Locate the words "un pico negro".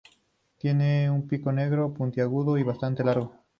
1.11-1.93